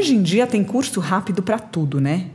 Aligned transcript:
Hoje 0.00 0.14
em 0.14 0.22
dia 0.22 0.46
tem 0.46 0.64
curso 0.64 0.98
rápido 0.98 1.42
para 1.42 1.58
tudo, 1.58 2.00
né? 2.00 2.30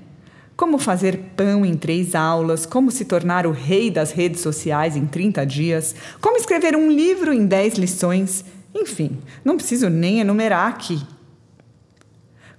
Como 0.55 0.78
fazer 0.78 1.18
pão 1.36 1.66
em 1.66 1.76
três 1.76 2.14
aulas, 2.14 2.64
como 2.64 2.91
se 2.91 3.05
tornar 3.05 3.48
o 3.48 3.52
rei 3.52 3.89
das 3.89 4.12
redes 4.12 4.41
sociais 4.41 4.96
em 4.96 5.07
30 5.07 5.44
dias, 5.48 5.96
como 6.21 6.38
escrever 6.38 6.75
um 6.75 6.91
livro 6.91 7.34
em 7.34 7.48
10 7.48 7.73
lições, 7.80 8.46
enfim, 8.71 9.18
não 9.43 9.57
preciso 9.57 9.89
nem 9.89 10.20
enumerar 10.20 10.68
aqui. 10.70 11.02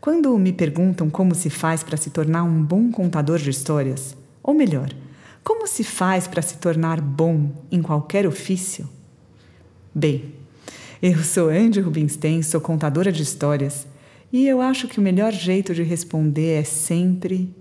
Quando 0.01 0.37
me 0.37 0.53
perguntam 0.53 1.09
como 1.09 1.37
se 1.37 1.51
faz 1.51 1.85
para 1.85 1.97
se 1.97 2.11
tornar 2.11 2.43
um 2.43 2.61
bom 2.61 2.91
contador 2.91 3.39
de 3.39 3.51
histórias, 3.51 4.17
ou 4.43 4.55
melhor, 4.55 4.89
como 5.45 5.69
se 5.69 5.85
faz 5.85 6.27
para 6.27 6.43
se 6.43 6.57
tornar 6.57 7.01
bom 7.01 7.53
em 7.71 7.81
qualquer 7.81 8.27
ofício? 8.27 8.89
Bem, 9.95 10.35
eu 11.01 11.23
sou 11.23 11.49
Andy 11.49 11.79
Rubinstein, 11.79 12.43
sou 12.43 12.61
contadora 12.61 13.13
de 13.13 13.23
histórias, 13.23 13.87
e 14.37 14.47
eu 14.47 14.61
acho 14.61 14.87
que 14.87 14.99
o 14.99 15.03
melhor 15.03 15.33
jeito 15.33 15.73
de 15.73 15.83
responder 15.83 16.61
é 16.61 16.63
sempre 16.63 17.57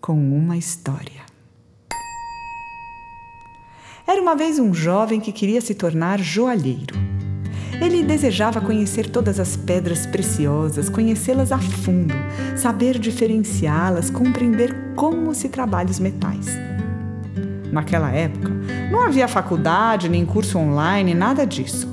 com 0.00 0.14
uma 0.14 0.56
história. 0.56 1.22
Era 4.06 4.22
uma 4.22 4.36
vez 4.36 4.60
um 4.60 4.72
jovem 4.72 5.18
que 5.18 5.32
queria 5.32 5.60
se 5.60 5.74
tornar 5.74 6.20
joalheiro. 6.20 6.94
Ele 7.82 8.04
desejava 8.04 8.60
conhecer 8.60 9.10
todas 9.10 9.40
as 9.40 9.56
pedras 9.56 10.06
preciosas, 10.06 10.88
conhecê-las 10.88 11.50
a 11.50 11.58
fundo, 11.58 12.14
saber 12.56 12.96
diferenciá-las, 12.96 14.08
compreender 14.08 14.94
como 14.94 15.34
se 15.34 15.48
trabalha 15.48 15.90
os 15.90 15.98
metais. 15.98 16.46
Naquela 17.72 18.12
época, 18.12 18.50
não 18.88 19.02
havia 19.02 19.26
faculdade 19.26 20.08
nem 20.08 20.24
curso 20.24 20.58
online, 20.58 21.12
nada 21.12 21.44
disso. 21.44 21.92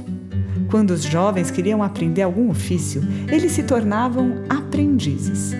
Quando 0.71 0.91
os 0.91 1.03
jovens 1.03 1.51
queriam 1.51 1.83
aprender 1.83 2.21
algum 2.21 2.49
ofício, 2.49 3.03
eles 3.29 3.51
se 3.51 3.61
tornavam 3.61 4.45
aprendizes. 4.47 5.51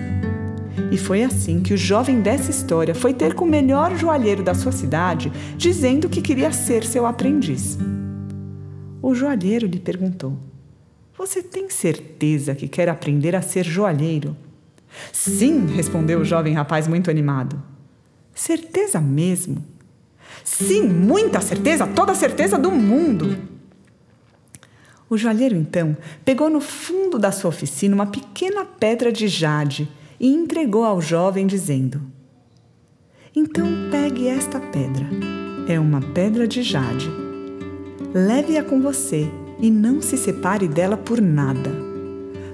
E 0.90 0.96
foi 0.96 1.22
assim 1.22 1.60
que 1.60 1.74
o 1.74 1.76
jovem 1.76 2.22
dessa 2.22 2.50
história 2.50 2.94
foi 2.94 3.12
ter 3.12 3.34
com 3.34 3.44
o 3.44 3.48
melhor 3.48 3.94
joalheiro 3.94 4.42
da 4.42 4.54
sua 4.54 4.72
cidade, 4.72 5.30
dizendo 5.54 6.08
que 6.08 6.22
queria 6.22 6.50
ser 6.50 6.82
seu 6.82 7.04
aprendiz. 7.04 7.78
O 9.02 9.14
joalheiro 9.14 9.66
lhe 9.66 9.78
perguntou: 9.78 10.38
Você 11.18 11.42
tem 11.42 11.68
certeza 11.68 12.54
que 12.54 12.66
quer 12.66 12.88
aprender 12.88 13.36
a 13.36 13.42
ser 13.42 13.64
joalheiro? 13.64 14.34
Sim, 15.12 15.66
respondeu 15.66 16.20
o 16.20 16.24
jovem 16.24 16.54
rapaz 16.54 16.88
muito 16.88 17.10
animado. 17.10 17.62
Certeza 18.34 18.98
mesmo? 18.98 19.62
Sim, 20.42 20.88
muita 20.88 21.42
certeza, 21.42 21.86
toda 21.86 22.14
certeza 22.14 22.58
do 22.58 22.70
mundo. 22.70 23.51
O 25.12 25.18
joalheiro 25.18 25.54
então 25.54 25.94
pegou 26.24 26.48
no 26.48 26.58
fundo 26.58 27.18
da 27.18 27.30
sua 27.30 27.50
oficina 27.50 27.94
uma 27.94 28.06
pequena 28.06 28.64
pedra 28.64 29.12
de 29.12 29.28
jade 29.28 29.86
e 30.18 30.26
entregou 30.26 30.84
ao 30.84 31.02
jovem, 31.02 31.46
dizendo: 31.46 32.00
Então 33.36 33.66
pegue 33.90 34.26
esta 34.26 34.58
pedra. 34.58 35.06
É 35.68 35.78
uma 35.78 36.00
pedra 36.00 36.48
de 36.48 36.62
jade. 36.62 37.10
Leve-a 38.14 38.64
com 38.64 38.80
você 38.80 39.30
e 39.60 39.70
não 39.70 40.00
se 40.00 40.16
separe 40.16 40.66
dela 40.66 40.96
por 40.96 41.20
nada. 41.20 41.70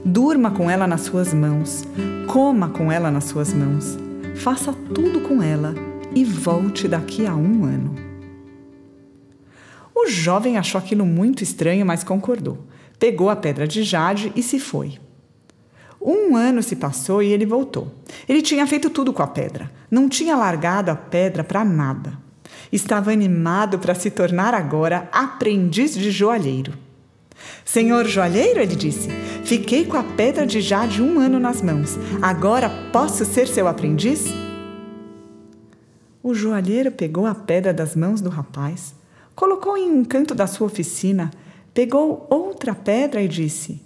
Durma 0.04 0.50
com 0.50 0.68
ela 0.68 0.88
nas 0.88 1.02
suas 1.02 1.32
mãos, 1.32 1.84
coma 2.26 2.70
com 2.70 2.90
ela 2.90 3.08
nas 3.08 3.26
suas 3.26 3.54
mãos, 3.54 3.96
faça 4.34 4.72
tudo 4.92 5.20
com 5.20 5.40
ela 5.40 5.76
e 6.12 6.24
volte 6.24 6.88
daqui 6.88 7.24
a 7.24 7.36
um 7.36 7.62
ano. 7.64 8.07
O 10.00 10.06
jovem 10.06 10.56
achou 10.56 10.78
aquilo 10.78 11.04
muito 11.04 11.42
estranho, 11.42 11.84
mas 11.84 12.04
concordou. 12.04 12.64
Pegou 13.00 13.28
a 13.28 13.34
pedra 13.34 13.66
de 13.66 13.82
jade 13.82 14.32
e 14.36 14.44
se 14.44 14.60
foi. 14.60 14.96
Um 16.00 16.36
ano 16.36 16.62
se 16.62 16.76
passou 16.76 17.20
e 17.20 17.32
ele 17.32 17.44
voltou. 17.44 17.92
Ele 18.28 18.40
tinha 18.40 18.64
feito 18.64 18.90
tudo 18.90 19.12
com 19.12 19.24
a 19.24 19.26
pedra. 19.26 19.68
Não 19.90 20.08
tinha 20.08 20.36
largado 20.36 20.92
a 20.92 20.94
pedra 20.94 21.42
para 21.42 21.64
nada. 21.64 22.16
Estava 22.70 23.10
animado 23.10 23.76
para 23.80 23.92
se 23.92 24.08
tornar 24.08 24.54
agora 24.54 25.08
aprendiz 25.10 25.94
de 25.94 26.12
joalheiro. 26.12 26.74
Senhor 27.64 28.06
joalheiro, 28.06 28.60
ele 28.60 28.76
disse, 28.76 29.08
fiquei 29.42 29.84
com 29.84 29.96
a 29.96 30.04
pedra 30.04 30.46
de 30.46 30.60
jade 30.60 31.02
um 31.02 31.18
ano 31.18 31.40
nas 31.40 31.60
mãos. 31.60 31.98
Agora 32.22 32.70
posso 32.92 33.24
ser 33.24 33.48
seu 33.48 33.66
aprendiz? 33.66 34.26
O 36.22 36.34
joalheiro 36.34 36.92
pegou 36.92 37.26
a 37.26 37.34
pedra 37.34 37.74
das 37.74 37.96
mãos 37.96 38.20
do 38.20 38.28
rapaz, 38.28 38.94
colocou 39.38 39.76
em 39.76 39.88
um 39.88 40.04
canto 40.04 40.34
da 40.34 40.48
sua 40.48 40.66
oficina, 40.66 41.30
pegou 41.72 42.26
outra 42.28 42.74
pedra 42.74 43.22
e 43.22 43.28
disse: 43.28 43.80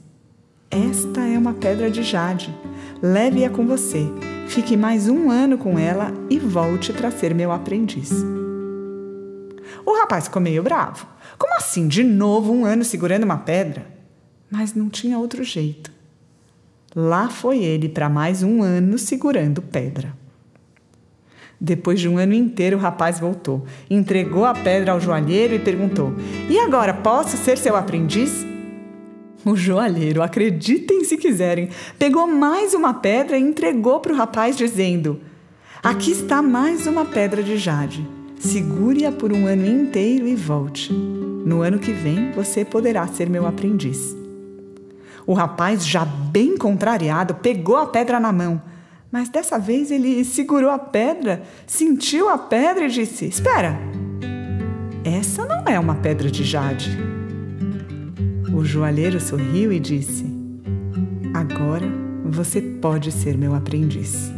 esta 0.71 1.21
é 1.21 1.37
uma 1.37 1.53
pedra 1.53 1.91
de 1.91 2.03
jade. 2.03 2.57
Leve-a 3.03 3.51
com 3.51 3.67
você. 3.67 4.07
Fique 4.49 4.79
mais 4.79 5.11
um 5.11 5.31
ano 5.31 5.59
com 5.59 5.79
ela 5.79 6.11
e 6.31 6.39
volte 6.39 6.91
para 6.95 7.11
ser 7.11 7.35
meu 7.35 7.53
aprendiz. 7.53 8.11
O 9.85 9.95
rapaz 9.99 10.25
ficou 10.25 10.41
meio 10.41 10.63
bravo. 10.63 11.07
Como 11.37 11.55
assim, 11.57 11.87
de 11.87 12.03
novo 12.03 12.51
um 12.51 12.65
ano 12.65 12.83
segurando 12.83 13.25
uma 13.25 13.37
pedra? 13.37 13.87
Mas 14.51 14.73
não 14.73 14.89
tinha 14.89 15.19
outro 15.19 15.45
jeito. 15.45 15.93
Lá 16.97 17.29
foi 17.29 17.63
ele 17.63 17.91
para 17.91 18.09
mais 18.09 18.43
um 18.43 18.63
ano 18.63 18.97
segurando 18.97 19.61
pedra. 19.61 20.22
Depois 21.65 22.01
de 22.01 22.09
um 22.09 22.19
ano 22.19 22.35
inteiro, 22.35 22.77
o 22.77 22.81
rapaz 22.81 23.21
voltou, 23.21 23.65
entregou 23.89 24.45
a 24.45 24.53
pedra 24.53 24.91
ao 24.91 25.01
joalheiro 25.01 25.55
e 25.55 25.61
perguntou: 25.61 26.13
E 26.51 26.59
agora 26.59 26.93
posso 26.93 27.37
ser 27.37 27.57
seu 27.57 27.77
aprendiz? 27.77 28.45
O 29.45 29.55
joalheiro, 29.55 30.25
acreditem 30.25 31.05
se 31.05 31.17
quiserem, 31.17 31.69
pegou 32.01 32.27
mais 32.27 32.75
uma 32.75 32.93
pedra 32.93 33.39
e 33.39 33.43
entregou 33.43 34.01
para 34.01 34.13
o 34.13 34.17
rapaz, 34.17 34.57
dizendo: 34.57 35.21
Aqui 35.81 36.11
está 36.11 36.43
mais 36.43 36.89
uma 36.89 37.05
pedra 37.05 37.45
de 37.45 37.57
jade. 37.57 38.05
Segure-a 38.41 39.13
por 39.13 39.33
um 39.33 39.47
ano 39.47 39.65
inteiro 39.65 40.27
e 40.27 40.35
volte. 40.35 40.93
No 40.93 41.63
ano 41.63 41.79
que 41.79 41.93
vem 41.93 42.33
você 42.33 42.65
poderá 42.65 43.07
ser 43.07 43.31
meu 43.31 43.47
aprendiz. 43.47 44.17
O 45.25 45.33
rapaz, 45.33 45.87
já 45.87 46.05
bem 46.05 46.57
contrariado, 46.57 47.35
pegou 47.35 47.77
a 47.77 47.87
pedra 47.87 48.19
na 48.19 48.33
mão, 48.33 48.61
mas 49.13 49.29
dessa 49.29 49.59
vez 49.59 49.91
ele 49.91 50.25
segurou 50.25 50.71
a 50.71 50.79
pedra, 50.79 51.43
sentiu 51.67 52.31
a 52.31 52.39
pedra 52.39 52.87
e 52.87 52.91
disse: 52.91 53.27
Espera, 53.27 53.79
essa 55.05 55.45
não 55.45 55.65
é 55.67 55.79
uma 55.79 55.97
pedra 55.97 56.31
de 56.31 56.43
jade. 56.43 56.91
O 58.55 58.65
joalheiro 58.65 59.21
sorriu 59.21 59.71
e 59.71 59.79
disse: 59.79 60.25
Agora 61.35 61.87
você 62.25 62.63
pode 62.63 63.13
ser 63.13 63.37
meu 63.37 63.55
aprendiz. 63.55 64.33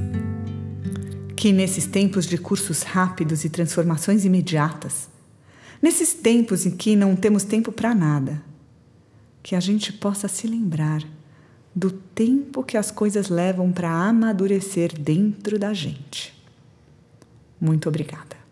Que 1.36 1.52
nesses 1.52 1.86
tempos 1.86 2.26
de 2.26 2.36
cursos 2.36 2.82
rápidos 2.82 3.44
e 3.44 3.48
transformações 3.48 4.24
imediatas, 4.24 5.08
nesses 5.80 6.14
tempos 6.14 6.66
em 6.66 6.72
que 6.72 6.96
não 6.96 7.14
temos 7.14 7.44
tempo 7.44 7.70
para 7.70 7.94
nada, 7.94 8.42
que 9.40 9.54
a 9.54 9.60
gente 9.60 9.92
possa 9.92 10.26
se 10.26 10.48
lembrar 10.48 11.04
do 11.74 11.90
tempo 11.90 12.62
que 12.62 12.76
as 12.76 12.90
coisas 12.90 13.28
levam 13.28 13.72
para 13.72 13.90
amadurecer 13.90 14.98
dentro 14.98 15.58
da 15.58 15.74
gente. 15.74 16.32
Muito 17.60 17.88
obrigada. 17.88 18.43